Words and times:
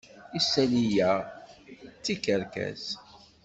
Isali-ya 0.39 1.11
d 1.25 1.27
tikerkas. 2.03 2.85